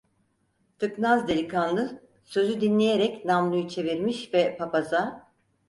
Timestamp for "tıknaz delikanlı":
0.79-2.03